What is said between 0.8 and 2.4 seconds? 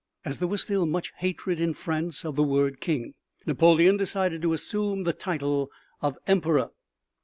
much hatred in France of